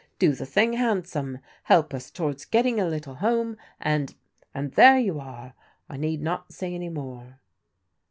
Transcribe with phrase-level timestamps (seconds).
[0.17, 4.15] Do the thing handsome, help us towards getting a little home, and—
[4.55, 5.53] ^and, there you are.
[5.89, 7.37] I need not say any more."